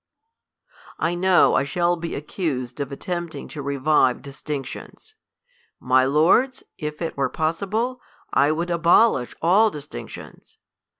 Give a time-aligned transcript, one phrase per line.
[0.97, 5.13] I know I shall be accused of attempting to revive distinctions.
[5.79, 8.01] My lords, if it were possible,
[8.35, 10.57] T would abolish all distinctions.